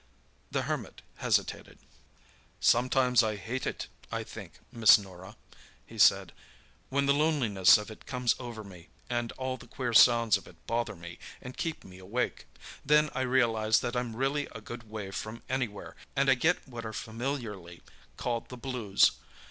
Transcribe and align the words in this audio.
The 0.49 0.63
Hermit 0.63 1.03
hesitated. 1.17 1.77
"Sometimes 2.59 3.21
I 3.21 3.35
hate 3.35 3.67
it, 3.67 3.85
I 4.11 4.23
think, 4.23 4.53
Miss 4.71 4.97
Norah," 4.97 5.35
he 5.85 5.99
said, 5.99 6.31
"when 6.89 7.05
the 7.05 7.13
loneliness 7.13 7.77
of 7.77 7.91
it 7.91 8.07
comes 8.07 8.33
over 8.39 8.63
me, 8.63 8.89
and 9.11 9.31
all 9.33 9.57
the 9.57 9.67
queer 9.67 9.93
sounds 9.93 10.37
of 10.37 10.47
it 10.47 10.55
bother 10.65 10.95
me 10.95 11.19
and 11.39 11.55
keep 11.55 11.83
me 11.83 11.99
awake. 11.99 12.47
Then 12.83 13.11
I 13.13 13.21
realise 13.21 13.77
that 13.77 13.95
I'm 13.95 14.15
really 14.15 14.47
a 14.53 14.59
good 14.59 14.89
way 14.89 15.11
from 15.11 15.43
anywhere, 15.47 15.95
and 16.15 16.31
I 16.31 16.33
get 16.33 16.67
what 16.67 16.83
are 16.83 16.93
familiarly 16.93 17.83
called 18.17 18.49
the 18.49 18.57
blues. 18.57 19.11